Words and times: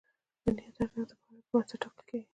د 0.43 0.45
نیت 0.55 0.75
ارزښت 0.81 0.95
د 1.09 1.11
پایلو 1.21 1.41
پر 1.49 1.51
بنسټ 1.53 1.79
ټاکل 1.81 2.01
کېږي. 2.09 2.27